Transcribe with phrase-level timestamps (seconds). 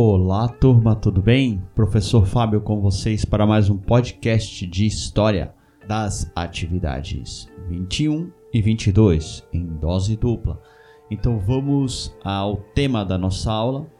[0.00, 1.60] Olá, turma, tudo bem?
[1.74, 5.52] Professor Fábio com vocês para mais um podcast de história
[5.88, 10.62] das atividades 21 e 22 em dose dupla.
[11.10, 13.90] Então vamos ao tema da nossa aula.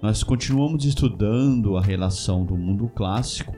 [0.00, 3.56] Nós continuamos estudando a relação do mundo clássico,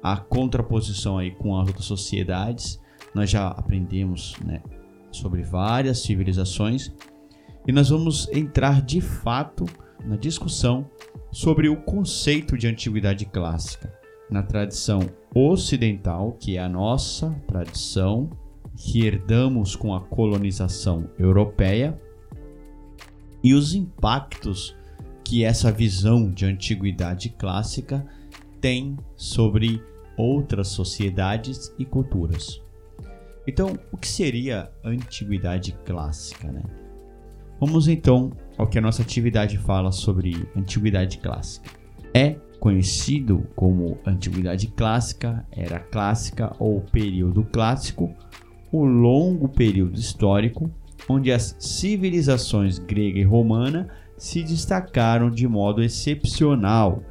[0.00, 2.80] a contraposição aí com as outras sociedades.
[3.12, 4.62] Nós já aprendemos né,
[5.10, 6.94] sobre várias civilizações
[7.66, 9.66] e nós vamos entrar de fato
[10.04, 10.90] na discussão
[11.30, 13.92] sobre o conceito de antiguidade clássica
[14.30, 15.00] na tradição
[15.34, 18.30] ocidental, que é a nossa tradição
[18.76, 22.00] que herdamos com a colonização europeia,
[23.42, 24.76] e os impactos
[25.24, 28.06] que essa visão de antiguidade clássica
[28.60, 29.82] tem sobre
[30.16, 32.60] outras sociedades e culturas.
[33.46, 36.62] Então, o que seria antiguidade clássica, né?
[37.60, 41.70] Vamos então ao que a nossa atividade fala sobre antiguidade clássica.
[42.14, 48.12] É conhecido como antiguidade clássica, era clássica ou período clássico,
[48.72, 50.70] o longo período histórico
[51.08, 57.02] onde as civilizações grega e romana se destacaram de modo excepcional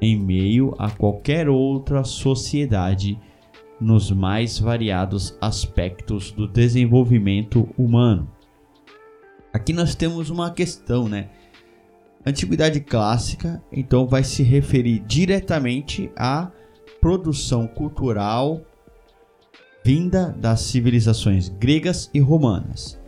[0.00, 3.18] em meio a qualquer outra sociedade
[3.80, 8.35] nos mais variados aspectos do desenvolvimento humano.
[9.56, 11.30] Aqui nós temos uma questão, né?
[12.26, 16.50] Antiguidade clássica, então, vai se referir diretamente à
[17.00, 18.60] produção cultural
[19.82, 23.00] vinda das civilizações gregas e romanas.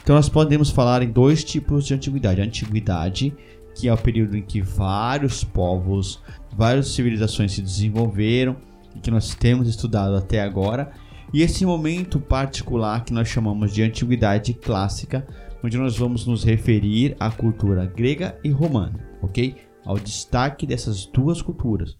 [0.00, 3.36] Então, nós podemos falar em dois tipos de antiguidade: a antiguidade,
[3.74, 6.22] que é o período em que vários povos,
[6.56, 8.56] várias civilizações se desenvolveram
[8.94, 10.92] e que nós temos estudado até agora,
[11.34, 15.26] e esse momento particular que nós chamamos de antiguidade clássica
[15.62, 19.54] onde nós vamos nos referir à cultura grega e romana, ok?
[19.84, 21.96] Ao destaque dessas duas culturas,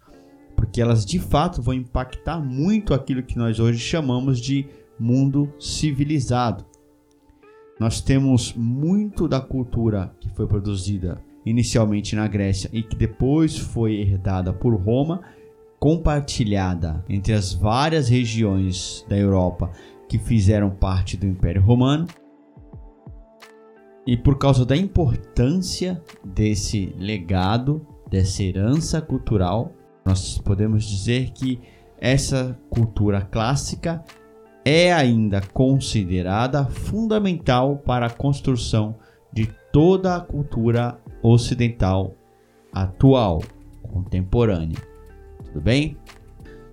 [0.56, 4.66] porque elas de fato vão impactar muito aquilo que nós hoje chamamos de
[4.99, 6.65] mundo civilizado.
[7.78, 14.00] Nós temos muito da cultura que foi produzida inicialmente na Grécia e que depois foi
[14.00, 15.22] herdada por Roma,
[15.78, 19.71] compartilhada entre as várias regiões da Europa
[20.09, 22.06] que fizeram parte do Império Romano
[24.09, 29.71] e por causa da importância desse legado, dessa herança cultural,
[30.03, 31.61] nós podemos dizer que
[32.01, 34.03] essa cultura clássica
[34.65, 38.97] é ainda considerada fundamental para a construção
[39.31, 42.15] de toda a cultura ocidental
[42.73, 43.43] atual,
[43.83, 44.79] contemporânea.
[45.45, 45.99] Tudo bem?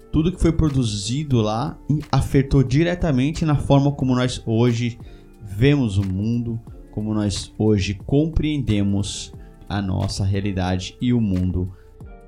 [0.10, 1.78] Tudo que foi produzido lá
[2.10, 4.98] afetou diretamente na forma como nós hoje
[5.44, 6.58] vemos o mundo,
[6.96, 9.34] como nós hoje compreendemos
[9.68, 11.72] a nossa realidade e o mundo.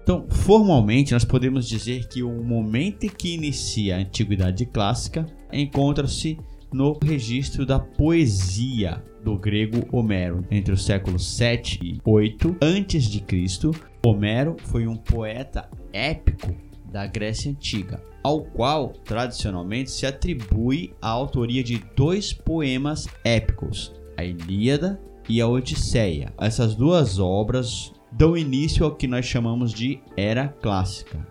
[0.03, 6.37] Então, formalmente, nós podemos dizer que o momento em que inicia a Antiguidade Clássica encontra-se
[6.71, 13.71] no registro da poesia do grego Homero, entre os séculos 7 e 8 a.C.
[14.05, 16.53] Homero foi um poeta épico
[16.91, 24.23] da Grécia Antiga, ao qual tradicionalmente se atribui a autoria de dois poemas épicos, a
[24.23, 26.33] Ilíada e a Odisseia.
[26.39, 31.25] Essas duas obras dão início ao que nós chamamos de Era Clássica,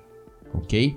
[0.55, 0.97] ok?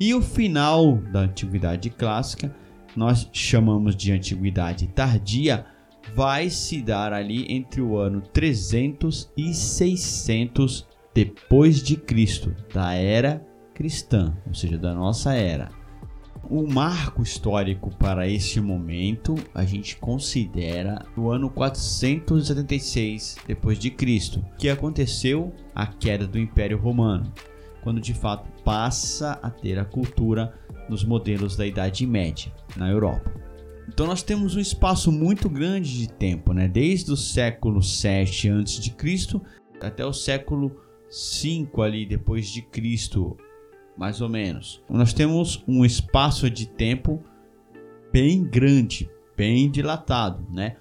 [0.00, 2.54] E o final da Antiguidade Clássica,
[2.96, 5.66] nós chamamos de Antiguidade Tardia,
[6.14, 13.46] vai se dar ali entre o ano 300 e 600 depois de Cristo, da era
[13.72, 15.70] cristã, ou seja, da nossa era.
[16.50, 24.44] O marco histórico para esse momento a gente considera o ano 476 depois de Cristo,
[24.58, 27.32] que aconteceu a queda do Império Romano,
[27.82, 30.54] quando de fato passa a ter a cultura
[30.88, 33.32] nos modelos da Idade Média na Europa.
[33.88, 36.68] Então nós temos um espaço muito grande de tempo, né?
[36.68, 39.40] Desde o século 7 a.C.
[39.80, 40.76] até o século
[41.08, 43.36] 5 ali depois de Cristo,
[43.96, 44.82] mais ou menos.
[44.88, 47.22] Nós temos um espaço de tempo
[48.12, 50.76] bem grande, bem dilatado, né?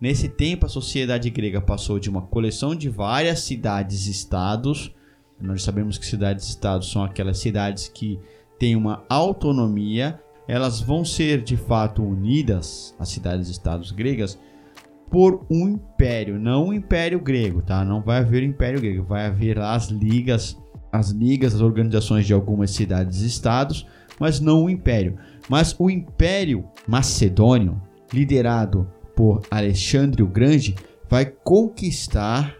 [0.00, 4.94] Nesse tempo, a sociedade grega passou de uma coleção de várias cidades-estados.
[5.40, 8.18] Nós sabemos que cidades-estados são aquelas cidades que
[8.58, 10.20] têm uma autonomia.
[10.46, 14.38] Elas vão ser de fato unidas, as cidades-estados gregas,
[15.10, 17.84] por um império, não o império grego, tá?
[17.84, 20.58] Não vai haver império grego, vai haver as ligas
[20.96, 23.86] as ligas, as organizações de algumas cidades-estados,
[24.18, 25.16] mas não o império.
[25.48, 27.80] Mas o Império Macedônio,
[28.12, 30.74] liderado por Alexandre o Grande,
[31.08, 32.54] vai conquistar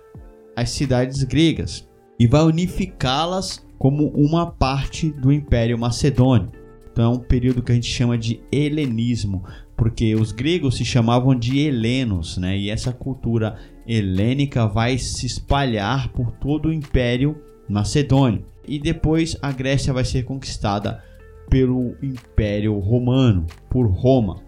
[0.55, 1.87] as cidades gregas
[2.19, 6.51] e vai unificá-las como uma parte do Império Macedônio.
[6.91, 9.45] Então é um período que a gente chama de helenismo,
[9.77, 12.57] porque os gregos se chamavam de helenos, né?
[12.57, 17.37] E essa cultura helênica vai se espalhar por todo o Império
[17.69, 18.45] Macedônio.
[18.67, 21.03] E depois a Grécia vai ser conquistada
[21.49, 24.43] pelo Império Romano, por Roma.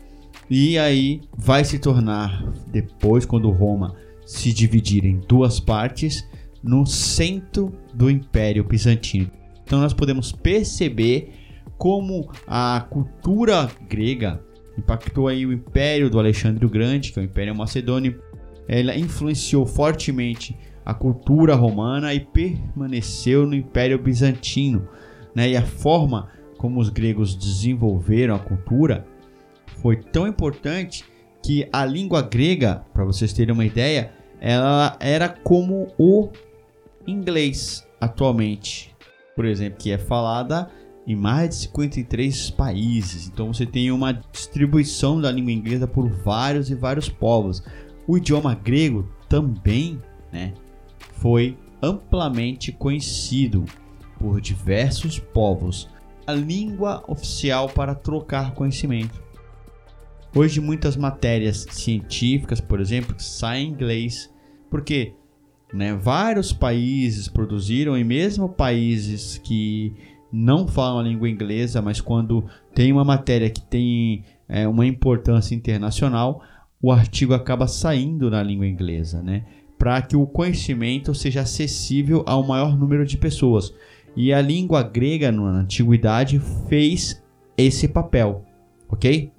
[0.51, 3.95] E aí vai se tornar, depois, quando Roma
[4.27, 6.27] se dividir em duas partes,
[6.63, 9.31] no centro do Império Bizantino.
[9.65, 11.33] Então nós podemos perceber
[11.77, 14.43] como a cultura grega
[14.77, 18.21] impactou aí o Império do Alexandre o Grande, que é o Império Macedônio.
[18.67, 20.57] Ela influenciou fortemente
[20.89, 24.89] a cultura romana e permaneceu no Império Bizantino.
[25.35, 25.51] Né?
[25.51, 29.07] E a forma como os gregos desenvolveram a cultura
[29.83, 31.05] foi tão importante
[31.43, 36.31] que a língua grega, para vocês terem uma ideia, ela era como o
[37.07, 38.97] inglês atualmente,
[39.37, 40.71] por exemplo, que é falada
[41.07, 43.29] em mais de 53 países.
[43.29, 47.63] Então você tem uma distribuição da língua inglesa por vários e vários povos.
[48.07, 50.01] O idioma grego também,
[50.33, 50.55] né,
[51.21, 53.65] foi amplamente conhecido
[54.19, 55.89] por diversos povos.
[56.27, 59.23] A língua oficial para trocar conhecimento.
[60.35, 64.31] Hoje muitas matérias científicas, por exemplo, saem em inglês,
[64.71, 65.15] porque
[65.73, 69.95] né, vários países produziram e mesmo países que
[70.31, 72.45] não falam a língua inglesa, mas quando
[72.75, 76.43] tem uma matéria que tem é, uma importância internacional,
[76.81, 79.45] o artigo acaba saindo na língua inglesa, né?
[79.89, 83.73] Para que o conhecimento seja acessível ao maior número de pessoas.
[84.15, 86.39] E a língua grega na antiguidade
[86.69, 87.25] fez
[87.57, 88.45] esse papel,
[88.87, 89.33] ok?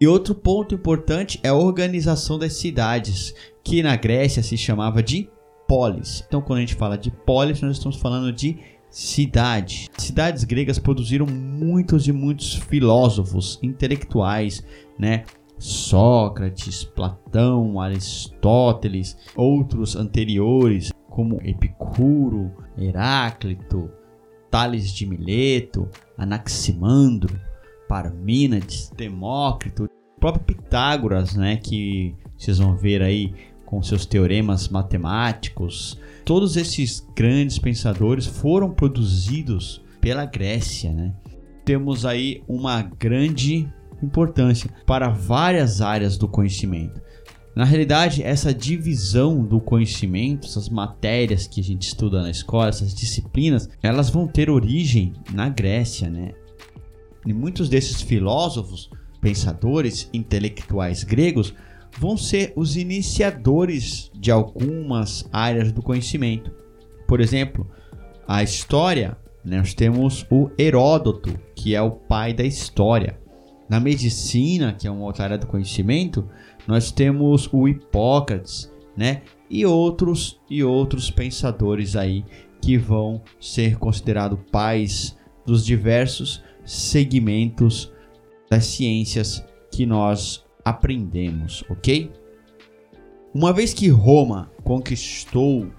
[0.00, 3.34] E outro ponto importante é a organização das cidades,
[3.64, 5.28] que na Grécia se chamava de
[5.66, 6.22] polis.
[6.28, 8.58] Então, quando a gente fala de polis, nós estamos falando de
[8.88, 9.88] cidade.
[9.98, 14.64] Cidades gregas produziram muitos e muitos filósofos, intelectuais,
[14.96, 15.24] né?
[15.60, 23.90] Sócrates, Platão, Aristóteles, outros anteriores, como Epicuro, Heráclito,
[24.50, 27.38] Tales de Mileto, Anaximandro,
[27.88, 33.34] Parmênides, Demócrito, o próprio Pitágoras, né, que vocês vão ver aí
[33.66, 35.98] com seus teoremas matemáticos.
[36.24, 41.14] Todos esses grandes pensadores foram produzidos pela Grécia, né?
[41.64, 47.00] Temos aí uma grande importância para várias áreas do conhecimento.
[47.54, 52.94] Na realidade, essa divisão do conhecimento, essas matérias que a gente estuda na escola, essas
[52.94, 56.32] disciplinas, elas vão ter origem na Grécia, né?
[57.26, 58.88] E muitos desses filósofos,
[59.20, 61.52] pensadores, intelectuais gregos
[61.98, 66.50] vão ser os iniciadores de algumas áreas do conhecimento.
[67.06, 67.66] Por exemplo,
[68.26, 73.19] a história, né, nós temos o Heródoto, que é o pai da história.
[73.70, 76.28] Na medicina, que é uma outra área do conhecimento,
[76.66, 79.22] nós temos o Hipócrates, né?
[79.48, 82.24] E outros e outros pensadores aí
[82.60, 87.92] que vão ser considerados pais dos diversos segmentos
[88.50, 92.10] das ciências que nós aprendemos, ok?
[93.32, 95.70] Uma vez que Roma conquistou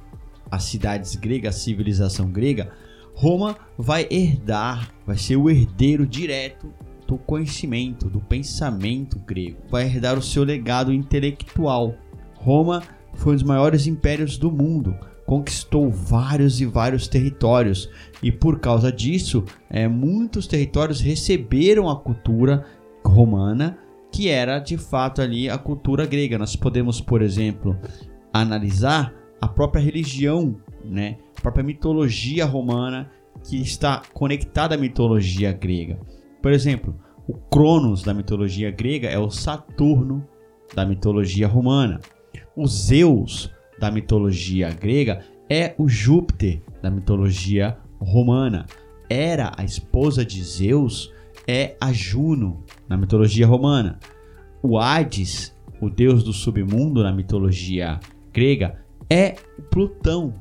[0.50, 2.71] as cidades gregas, a civilização grega,
[3.13, 6.74] Roma vai herdar, vai ser o herdeiro direto
[7.11, 11.93] do conhecimento, do pensamento grego, vai herdar o seu legado intelectual.
[12.35, 12.81] Roma
[13.15, 17.89] foi um dos maiores impérios do mundo, conquistou vários e vários territórios
[18.23, 22.65] e por causa disso, é, muitos territórios receberam a cultura
[23.03, 23.77] romana,
[24.09, 26.37] que era de fato ali a cultura grega.
[26.37, 27.77] Nós podemos, por exemplo,
[28.31, 33.11] analisar a própria religião, né, a própria mitologia romana
[33.43, 35.99] que está conectada à mitologia grega.
[36.41, 36.95] Por exemplo,
[37.27, 40.27] o Cronos da mitologia grega é o Saturno
[40.75, 42.00] da mitologia romana.
[42.55, 48.65] O Zeus da mitologia grega é o Júpiter da mitologia romana.
[49.10, 51.12] Era a esposa de Zeus
[51.48, 54.00] é a Juno na mitologia romana.
[54.63, 58.00] O Hades, o deus do submundo na mitologia
[58.31, 58.79] grega,
[59.10, 60.33] é o Plutão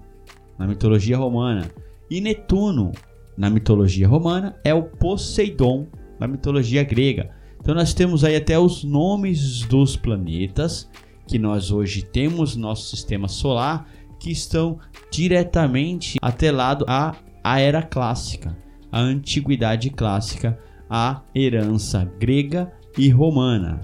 [0.59, 1.71] na mitologia romana.
[2.11, 2.93] E Netuno
[3.41, 5.87] na mitologia romana é o Poseidon
[6.19, 7.31] na mitologia grega.
[7.59, 10.91] Então nós temos aí até os nomes dos planetas
[11.27, 14.79] que nós hoje temos no nosso sistema solar que estão
[15.11, 18.55] diretamente atrelados à, à era clássica,
[18.93, 20.59] à antiguidade clássica,
[20.91, 23.81] à herança grega e romana.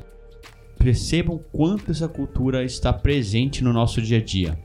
[0.79, 4.59] Percebam quanto essa cultura está presente no nosso dia a dia.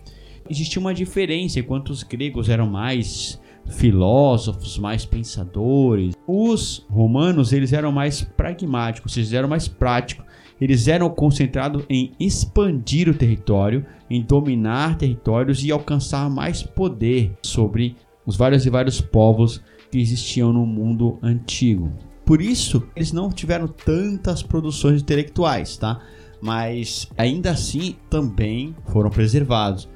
[0.50, 3.40] existia uma diferença enquanto os gregos eram mais
[3.70, 6.14] filósofos, mais pensadores.
[6.28, 10.26] Os romanos, eles eram mais pragmáticos, eles eram mais práticos.
[10.60, 17.96] Eles eram concentrados em expandir o território, em dominar territórios e alcançar mais poder sobre
[18.26, 21.92] os vários e vários povos que existiam no mundo antigo.
[22.24, 26.00] Por isso, eles não tiveram tantas produções intelectuais, tá?
[26.40, 29.90] Mas ainda assim também foram preservados.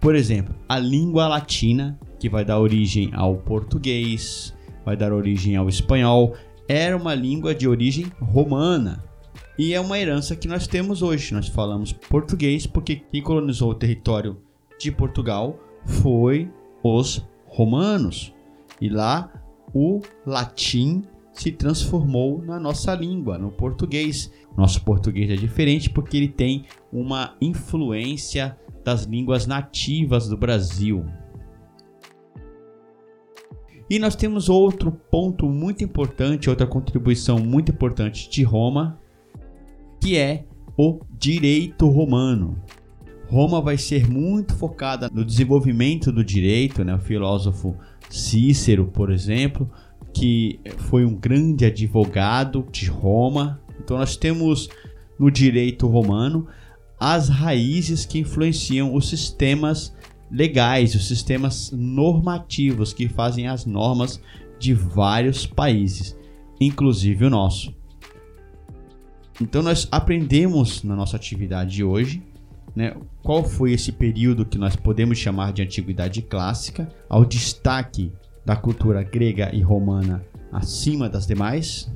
[0.00, 5.68] Por exemplo, a língua latina que vai dar origem ao português, vai dar origem ao
[5.68, 6.34] espanhol,
[6.68, 9.02] era uma língua de origem romana.
[9.58, 11.34] E é uma herança que nós temos hoje.
[11.34, 14.36] Nós falamos português porque quem colonizou o território
[14.78, 16.48] de Portugal foi
[16.82, 18.32] os romanos.
[18.80, 19.32] E lá
[19.74, 21.02] o latim
[21.32, 24.30] se transformou na nossa língua, no português.
[24.56, 28.56] Nosso português é diferente porque ele tem uma influência
[28.88, 31.04] das línguas nativas do Brasil.
[33.90, 38.98] E nós temos outro ponto muito importante, outra contribuição muito importante de Roma,
[40.00, 42.56] que é o direito romano.
[43.26, 46.94] Roma vai ser muito focada no desenvolvimento do direito, né?
[46.94, 47.76] O filósofo
[48.08, 49.70] Cícero, por exemplo,
[50.14, 53.60] que foi um grande advogado de Roma.
[53.78, 54.70] Então nós temos
[55.18, 56.48] no direito romano
[56.98, 59.94] as raízes que influenciam os sistemas
[60.30, 64.20] legais, os sistemas normativos que fazem as normas
[64.58, 66.16] de vários países,
[66.60, 67.74] inclusive o nosso.
[69.40, 72.22] Então nós aprendemos na nossa atividade de hoje,
[72.74, 78.12] né, qual foi esse período que nós podemos chamar de antiguidade clássica, ao destaque
[78.44, 81.90] da cultura grega e romana acima das demais.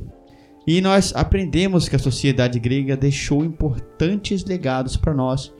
[0.66, 5.52] E nós aprendemos que a sociedade grega deixou importantes legados para nós.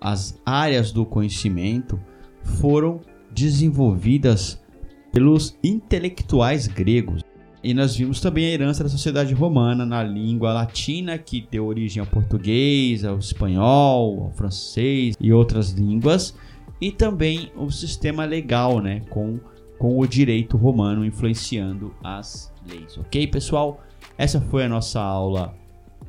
[0.00, 1.98] As áreas do conhecimento
[2.42, 3.00] foram
[3.30, 4.60] desenvolvidas
[5.12, 7.22] pelos intelectuais gregos.
[7.62, 12.00] E nós vimos também a herança da sociedade romana na língua latina, que deu origem
[12.00, 16.36] ao português, ao espanhol, ao francês e outras línguas,
[16.80, 19.40] e também o sistema legal, né, com,
[19.76, 22.96] com o direito romano influenciando as leis.
[22.96, 23.82] Ok, pessoal?
[24.18, 25.54] Essa foi a nossa aula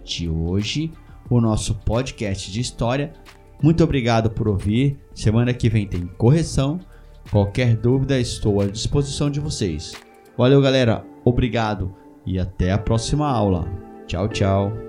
[0.03, 0.91] de hoje,
[1.29, 3.13] o nosso podcast de história.
[3.61, 4.97] Muito obrigado por ouvir.
[5.13, 6.79] Semana que vem tem correção.
[7.29, 9.93] Qualquer dúvida, estou à disposição de vocês.
[10.35, 11.05] Valeu, galera.
[11.23, 11.93] Obrigado
[12.25, 13.69] e até a próxima aula.
[14.07, 14.88] Tchau, tchau.